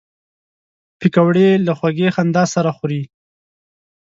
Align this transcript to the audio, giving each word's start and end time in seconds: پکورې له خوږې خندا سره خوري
پکورې 0.99 1.49
له 1.65 1.73
خوږې 1.79 2.09
خندا 2.15 2.43
سره 2.53 2.69
خوري 2.77 3.03